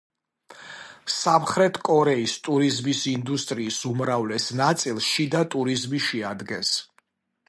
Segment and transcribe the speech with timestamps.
[1.15, 6.73] სამხრეთ კორეის ტურიზმის ინდუსტრიის უმრავლეს ნაწილს შიდა ტურიზმი შეადგენს.